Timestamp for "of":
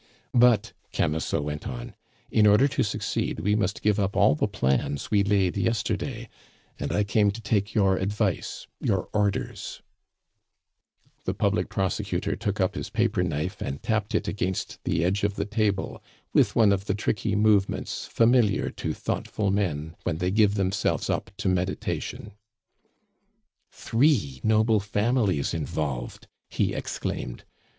15.23-15.35, 16.71-16.85